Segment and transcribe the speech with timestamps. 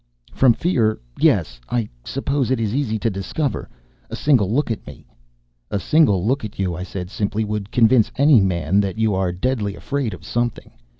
[0.33, 1.61] "From fear, yes.
[1.69, 3.69] I suppose it is easy to discover.
[4.09, 5.05] A single look at me...."
[5.69, 9.31] "A single look at you," I said simply, "would convince any man that you are
[9.31, 10.71] deadly afraid of something.